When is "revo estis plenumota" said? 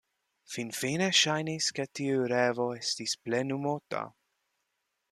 2.33-4.05